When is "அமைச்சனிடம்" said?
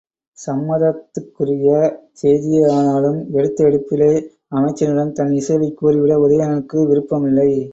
4.55-5.11